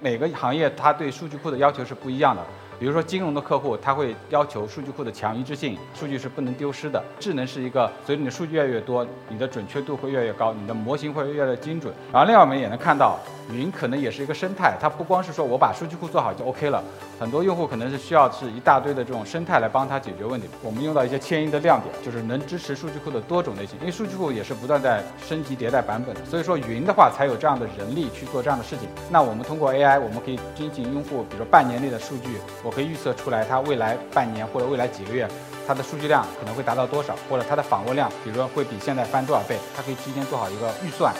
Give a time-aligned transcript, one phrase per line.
[0.00, 2.42] 每个行业它对数据库的要求是不一样的。
[2.78, 7.04] 比如说金融的客户，他会要求数据库的强一致性，数据是不能丢失的。
[7.18, 11.92] 智能是一个，随着你的数据越来越多，你的准确度会越来越高，你的模型会越来越精准。
[12.10, 13.18] 然后另外我们也能看到，
[13.52, 16.82] 云可能也是一个生态，它不光是说我把数据库做好就 OK 了，
[17.18, 20.48] 很多用户可能是需要是一大堆的这种生态来帮他解决问题。
[20.62, 28.88] 我们用到一些迁移的亮点，就是能支持数据库的多种类型，因为数据库也是不断在升级迭代版本的，所以说云的话才有这样的人力去做这样的事情。
[29.10, 33.44] 那我们通过 AI，我们可以进行用户，比如说半年内的数据，我可以预测出来。
[33.44, 35.26] 它未来半年或者未来几个月，
[35.66, 41.12] 它的数据量可能会达到多少，或者它的访问量，比如说会比现在翻多少倍，它可以提前做好一个预算。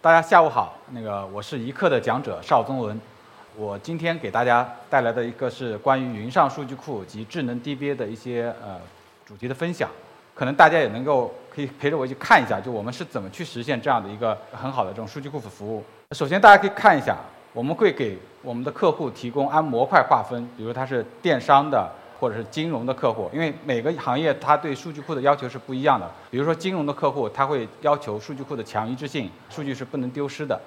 [0.00, 3.00] 大家下午好，那个我是一课的讲者邵宗文，
[3.56, 8.80] 我今天给大家带来的一个是关于云上数据库及智能 DBA 的一些呃
[9.26, 9.90] 主题的分享，
[10.36, 15.82] 可能大家也能够可以陪着我一起看一下，就我们是怎么去实现这样的一个很好的这种数据库服务。
[16.12, 17.16] 首先大家可以看一下，
[17.52, 21.90] 我们会给我们的客户提供按模块划分，比如它是电商的。
[22.18, 26.10] 或者是金融的客户，因为每个行业它对数据库的要求是不一样的。
[26.30, 30.60] 比如说金融的客户，他会要求数据库的强一致性，数据是不能丢失的。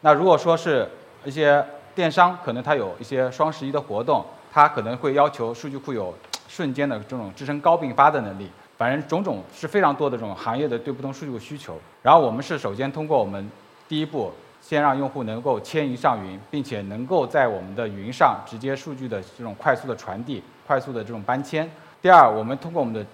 [0.00, 0.88] 那如果说是
[1.24, 6.14] 一些电商，可能它有一些双十一的活动，它可能会要求数据库有
[6.48, 8.50] 瞬间的这种支撑高并发的能力。
[8.76, 11.78] 反正种种是非常多的这种行业的对不同数据库需求。
[12.02, 13.50] 然后我们是首先通过我们
[13.88, 14.32] 第一步。
[14.66, 21.70] 先让用户能够迁移上云，并且能够在我们的云上直接数据的这种快速的传递、快速的这种搬迁。
[22.00, 23.04] 第二，我们通过我们的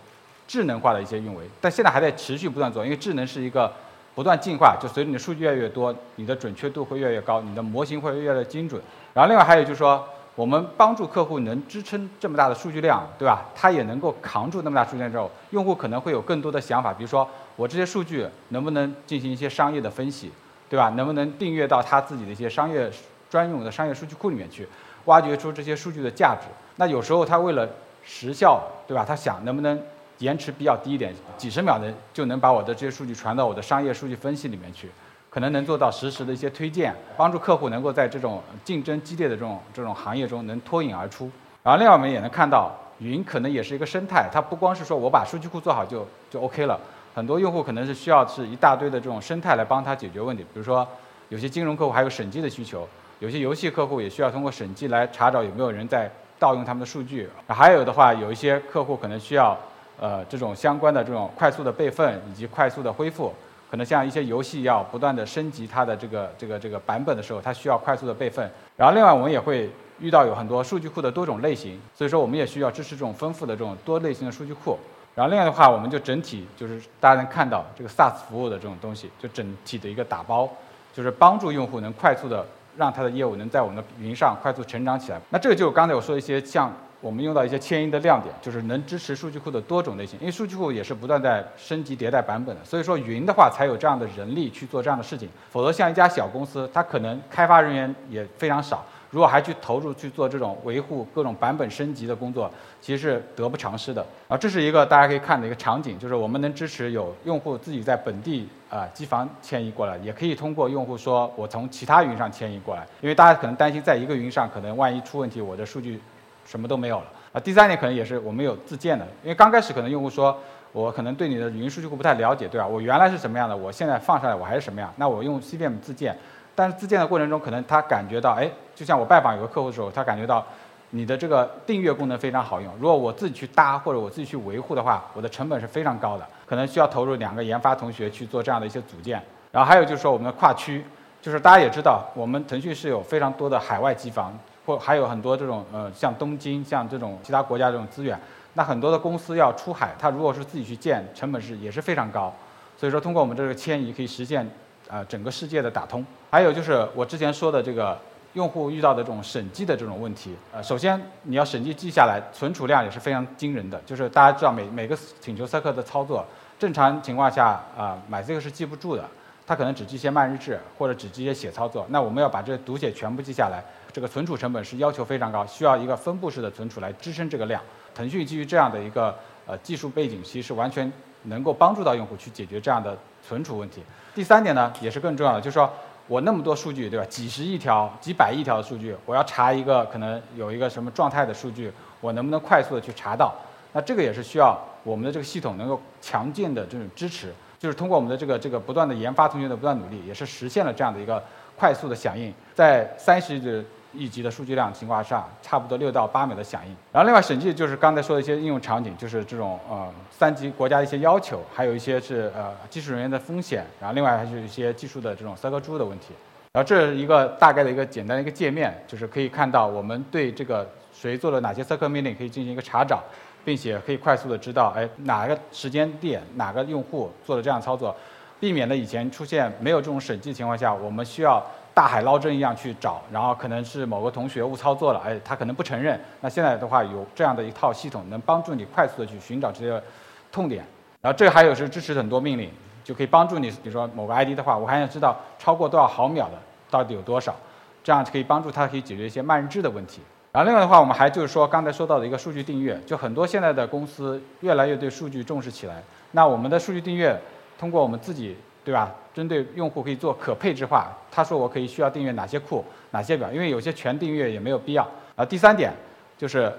[0.46, 3.72] 智能化的一些运维，但现在还在持续不断做，因为智能是一个
[4.14, 8.80] 不断进化，就随着你的数据越来越多，你的准确度会越来越高，你的模型会越来越精准。
[9.12, 13.44] 然后另外还有就是说，我们帮助客户能支撑这么大的数据量，对吧？
[13.56, 20.30] 他也能够扛住那么大数据量之后，用户可能会有更多的想法，比如说我这些数据能不能进行一些商业的分析？
[20.70, 20.88] 对吧？
[20.90, 22.88] 能不能订阅到他自己的一些商业
[23.28, 24.66] 专用的商业数据库里面去，
[25.06, 26.46] 挖掘出这些数据的价值？
[26.76, 27.68] 那有时候他为了
[28.04, 29.04] 时效，对吧？
[29.04, 29.78] 他想能不能
[30.18, 34.88] 延迟比较低一点，几十秒的就能把我的这些数据传到我的商业数据分析里面去，
[35.28, 41.28] 可能能做到实时的一些推荐，帮助客户能够在这种竞争激烈的这种这种行业中能脱颖而出。
[41.64, 46.78] 然后另外我们也能看到，云可能也是一个生态，它不光是说我把数据库做好就就 OK 了。
[47.20, 50.88] 很多用户可能是需要是一大堆的这种生态来帮他解决问题，比如说
[51.28, 52.88] 有些金融客户还有审计的需求，
[53.18, 59.54] 有些游戏客户也需要通过审计来查找有没有人在盗用他们的数据，还有的话有一些客户可能需要
[60.00, 63.34] 呃这种相关的这种快速的备份以及快速的恢复，
[63.70, 68.50] 可能像一些游戏要不断的升级它的这个这个这个版本的时候，它需要快速的备份。
[68.78, 74.78] 然后另外我们也会遇到有很多数据库的多种类型，所以说我们也需要支持这种丰富的这种多类型的数据库。
[75.20, 80.48] 然后另外的话，我们就整体就是大家能看到这个 SaaS 服务的这种东西，就整体的一个打包，
[80.94, 82.42] 就是帮助用户能快速的
[82.78, 85.20] 让他的业务能在我们的云上快速成长起来。
[85.28, 86.72] 那这个就刚才我说一些像
[87.02, 98.82] 我们用到一些迁移的亮点，就是能支持数据库的多种类型，因为数据库也是不断在升级迭代版本的，所以说云的话才有这样的人力去做这样的事情，否则像一家小公司，它可能开发人员也非常少。
[99.10, 102.50] 如果还去投入去做这种维护各种版本升级的工作，
[102.80, 104.04] 其实是得不偿失的。
[104.28, 116.00] 啊，这是一个大家可以看的一个场景，就是我们能支持有用户自己在本地啊机房迁移过来，也可以通过用户说我从其他云上迁移过来，因为大家可能担心在一个云上可能万一出问题，我的数据
[116.46, 117.06] 什么都没有了。
[117.32, 120.38] 啊，第三点可能也是我们有自建的，因为刚开始可能用户说
[120.70, 122.66] 我可能对你的云数据库不太了解，对吧？
[122.66, 126.16] 我原来是什么样的，我现在放上来我还是什么样，那我用 CVM 自建。
[126.54, 130.44] 但是自建的过程中，可能他感觉到，哎，就像我拜访有个客户的时候，他感觉到
[130.90, 132.72] 你的这个订阅功能非常好用。
[132.78, 139.22] 如果我自己去搭或者我自己去维护的话，我的成本是非常高的，可能需要投入两个研发同学去做这样的一些组件。
[139.52, 140.84] 然后还有就是说我们的跨区，
[141.22, 144.36] 就是大家也知道，我们腾讯是有非常多的海外机房，
[144.66, 148.18] 或还有很多这种呃像东京像这种其他国家这种资源。
[148.54, 152.34] 那很多的公司要出海，它如果是自己去建，成本是也是非常高。
[152.76, 154.48] 所以说通过我们这个迁移可以实现。
[154.90, 157.96] 呃，整个世界的打通，还有就是我之前说的这个
[158.32, 160.34] 用户遇到的这种审计的这种问题。
[160.52, 163.80] 呃，首先你要审计记下来，存储量也是非常惊人的。
[163.86, 166.26] 就是大家知道每每个请求 c 克的操作，
[166.58, 169.08] 正常情况下啊，买这个是记不住的。
[169.46, 171.84] 它可能只记一些慢日志或者只记一些写操作。
[171.88, 173.60] 那我们要把这读写全部记下来，
[173.92, 177.60] 这个存储成本是要求非常高，需要一个分布式的存储来支撑这个量。
[177.92, 179.12] 腾讯基于这样的一个
[179.46, 180.92] 呃技术背景，其实完全
[181.24, 182.96] 能够帮助到用户去解决这样的
[183.26, 183.82] 存储问题。
[184.14, 185.70] 第三点呢，也是更重要的，就是说
[186.08, 187.04] 我那么多数据，对吧？
[187.06, 193.34] 几十亿条、几百亿条的数据，我要查一个可能有一个什么状态的数据，我能不能快速的去查到？
[193.72, 197.32] 那这个也是需要我们的这个系统能够强劲的这种支持。
[197.58, 201.22] 就是通过我们的这个这个不断的研发，同学的不断努力，也是实现了这样的一个
[201.56, 206.76] 快速的响应，在三十亿一级的数据量情况下，差不多六到八秒的响应。
[206.92, 216.14] 然后另外审计就是刚才说的一些应用场景，就是这种呃三级国家的一些要求，还有一些是呃技术人员的风险，然后另外还是一些技术的这种三个猪的问题。
[216.52, 223.02] 然后这是一个大概的一个简单的一个界面，就是可以看到我们对这个谁做了哪些 SQL 命令可以进行一个查找。
[223.42, 227.96] 并且可以快速的知道，哎，哪个时间点哪个用户做了这样操作，
[228.38, 231.42] 避免了以前出现没有这种审计情况下，我们需要
[231.80, 235.98] 大海捞针一样去找，然后可能是某个同学误操作了，哎，他可能不承认。
[236.20, 239.82] 那现在的话有这样的一套系统，能帮助你快速的去寻找这些
[240.30, 240.62] 痛点。
[241.00, 242.50] 然后这还有是支持很多命令，
[242.84, 246.32] 就可以帮助你，比如说某个 ID 的话，我还想知道超过多少毫秒的
[246.68, 247.34] 到底有多少，
[247.82, 250.02] 这样可以帮助他可以解决一些慢日志的问题。
[250.32, 255.82] 然后另外的话，我们还就是说刚才说到的一个数据订阅，就很多现在的公司越来越对数据重视起来。
[256.10, 257.18] 那我们的数据订阅，
[257.58, 258.94] 通过我们自己，对吧？
[259.12, 260.96] 针对用户可以做可配置化。
[261.10, 264.88] 他说我可以需要订阅哪些库、哪些表，因为有些全订阅也没有必要。
[265.16, 265.72] 啊第三点
[266.16, 266.52] 就是，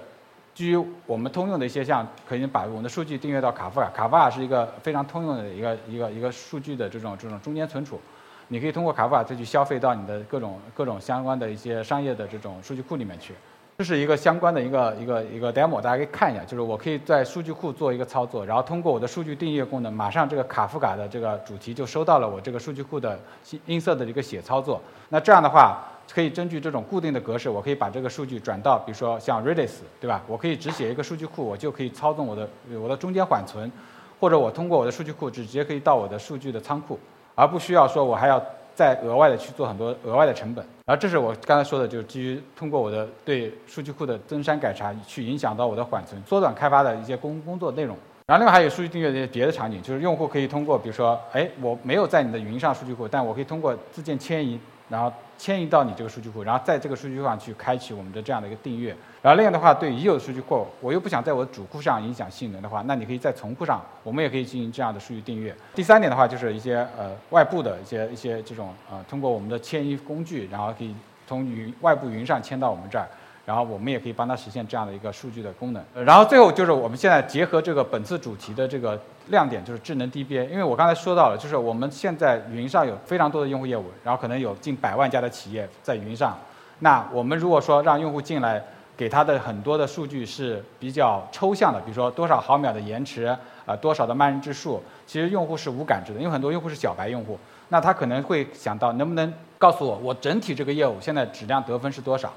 [0.54, 3.88] 基于我们通用的一些像，可以把我们的数据订阅到卡夫卡。
[3.90, 8.00] 卡夫卡是一个非常通用的一个一个一个数据的这种这种中间存储。
[8.48, 13.32] 你可以通过卡夫卡再去消费到你的各种各种相关的一些商业的这种数据库里面去。
[13.78, 16.44] 这是一个相关的一个一个一个 demo，大家可以看一下。
[16.44, 23.18] 就是我可以在数据库做一个操作，然后通过我的数据订阅功能，马上这个卡夫卡的这个主题就收到了我这个数据库的
[23.66, 24.80] 音色的一个写操作。
[25.08, 25.82] 那这样的话，
[26.12, 30.22] 可以根据这种固定的格式，我可以把这个数据转到，比如说像 Redis，对吧？
[30.28, 32.48] 我可以只写一个数据库，我就可以操纵我的
[32.80, 33.72] 我的中间缓存，
[34.20, 36.96] 或者我通过我的数据库直接可以到我的数据的仓库，
[37.34, 38.40] 而不需要说我还要。
[38.74, 47.96] 再额外的去做很多额外的成本，然后这是我刚才说的，就是基于通过我的对数据库的增删改查，去影响到我的缓存，缩短开发的一些工工作内容。
[48.26, 54.58] 然后另外还有数据订阅的一些别的场景，就是用户可以通过，比如说，哎，我没有在你的云上数据库，但我可以通过自建迁移。
[54.92, 58.94] 然后迁移到你这个数据库，然后在这个数据库上去开启我们的这样的一个订阅。
[59.22, 65.56] 然后另外的话，对已有的数据库，我又不想在我的主库上影响性能的话，那你可以在从库上，我们也可以进行这样的数据订阅。
[65.74, 70.94] 第三点的话，就是一些呃外部的一些一些这种呃通过我们的迁移工具，然后可以
[71.26, 73.08] 从云外部云上迁到我们这儿。
[73.44, 75.82] 然后我们也可以帮它实现这样的一个数据的功能。
[76.04, 78.98] 然后最后就是我们现在结合这个本次主题的这个
[79.28, 80.48] 亮点，就是智能 DBA。
[80.48, 86.38] 因为我刚才说到了，就是我们现在云上有非常多的用户业务，然后可能有近百万家的企业在云上。
[86.80, 88.62] 那我们如果说让用户进来，
[88.96, 93.24] 给他的很多的数据是比较抽象的，比如说多少毫秒的延迟，
[93.64, 97.38] 啊多少的慢日志数，其实用户是无感知的，因为很多用户是小白用户，
[97.70, 102.32] 那他可能会想到能不能告诉我，我整体这个业务现在质量得分是多少？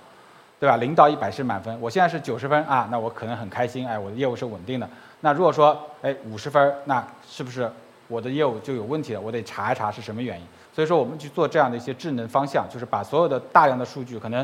[0.65, 0.77] 对吧？
[0.77, 4.89] 零到一百是满分，我现在是九十分啊，那我可能很开心，哎，我的业务是稳定的。
[5.21, 7.71] 那如果说，哎，五十分，那是不是
[8.07, 9.21] 我的业务就有问题了？
[9.21, 10.45] 我得查一查是什么原因。
[10.73, 14.43] 所以说，我们去做这样的一些智能方向，就是把所有的大量的数据，可能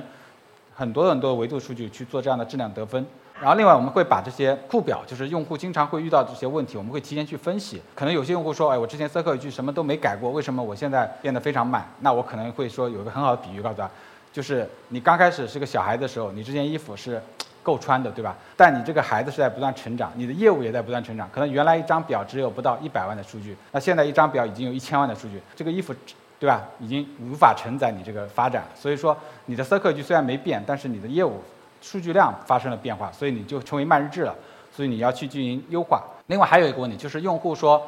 [0.75, 3.03] 很多很多维度数据去做这样的质量得分。
[3.39, 7.81] 然后另外，我们会把这些库表，就是用户经常会遇到这些问题，我们会提前去分析。
[7.95, 11.83] 可能有些用户说，哎，我之前 circle 语句什么都没改过，为什么我现在变得非常慢？
[12.01, 13.89] 那我可能会说有一个很好的比喻，告诉他。
[14.31, 17.21] 就是你刚开始是个小孩的时候，你这件衣服是
[17.61, 18.35] 够穿的，对吧？
[18.55, 21.29] 但你这个孩子是在不断成长，你的业务也在不断成长。
[21.33, 25.41] 可能原来一张表只有不到一百万的数据，那现在一张表已经有一千万的数据。
[25.55, 25.93] 这个衣服，
[26.39, 26.65] 对吧？
[26.79, 28.63] 已经无法承载你这个发展。
[28.73, 29.15] 所以说，
[29.47, 31.43] 你的 circle 句虽然没变，但是你的业务
[31.81, 34.33] 数据量发生了变化，所以你就成为慢日志了。
[34.73, 36.01] 所以你要去进行优化。
[36.27, 37.85] 另外还有一个问题就是用户说，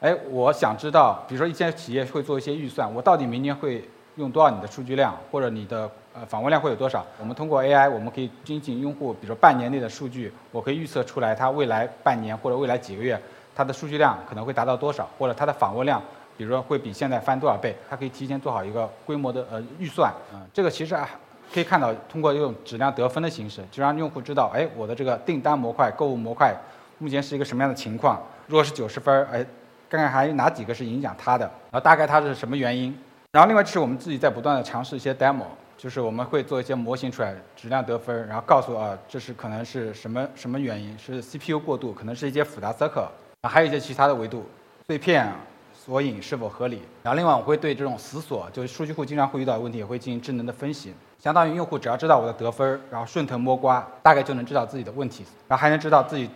[0.00, 3.86] 哎，我想知道，比如说一些企业会做一些预算，我到底明年会。
[4.16, 7.04] 用多少你的数据量，或者你的呃访问量会有多少？
[7.18, 13.18] 我们通过 AI，我们可以精进用户，比如说半年内的数据，我可以预测出来他未来半年或者未来几个月，
[13.54, 16.02] 他的数据量可能会达到多少，或者他的访问量，
[16.36, 20.12] 比如说会比现在翻多少倍，它可以提前做好一个规模的呃预算。
[20.34, 21.08] 嗯，这个其实啊
[21.52, 26.54] 可以看到，通过用质量得分的形式，就让用户知道，哎，我的这个订单模块、购物模块
[26.98, 28.20] 目前是一个什么样的情况。
[28.46, 29.44] 如果是九十分，哎，
[29.88, 32.94] 看看还有哪几个是影响它的，然后大概它是什么原因。
[33.32, 35.46] 然后另外就是我们自己在不断的尝试一些 demo，
[35.78, 43.08] 就是我们会做一些模型出来，质量得分，然后告诉啊，这是可能是什么什么原因，是 CPU 过度，可能是一些复杂 circle，
[43.48, 44.44] 还有一些其他的维度，
[44.86, 45.32] 碎片
[45.74, 46.82] 索引是否合理。
[47.02, 50.92] 然后另外我会对这种死锁，就是数据库经常会遇到的问题，也会进行智能的分析。
[51.18, 56.28] 相当于用户只要知道我的得分，然后顺藤摸瓜，大概就能知道自己的问题，然后还能知道自己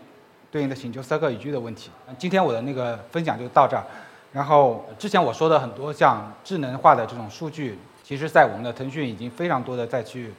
[0.51, 1.91] 对应的请求 circle 语句的问题。
[2.17, 3.85] 今天我的那个分享就到这儿。
[4.33, 10.33] 然后之前我说的很多像智能化的这种数据，其实在我们的腾讯已经非常多的在去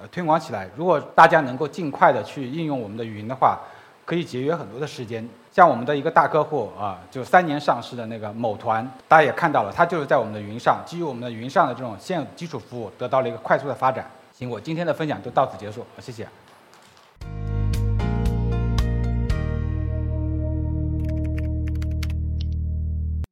[0.00, 0.68] 呃推广起来。
[0.76, 3.60] 如果大家能够尽快的去应用我们的云的话，
[4.04, 5.26] 可以节约很多的时间。
[5.52, 14.04] 像我们的一个大客户啊，就三年上市的那个某团，大家也看到了，它就是在我们的云上，基于我们的云上的这种现有基础服务，得到了一个快速的发展。
[14.32, 16.26] 行，我今天的分享就到此结束，谢谢。